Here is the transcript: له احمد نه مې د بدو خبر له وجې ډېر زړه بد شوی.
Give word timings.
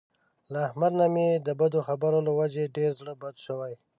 له 0.51 0.59
احمد 0.67 0.93
نه 1.01 1.07
مې 1.13 1.27
د 1.47 1.49
بدو 1.59 1.79
خبر 1.87 2.11
له 2.27 2.31
وجې 2.39 2.73
ډېر 2.75 2.91
زړه 2.99 3.13
بد 3.21 3.35
شوی. 3.45 3.73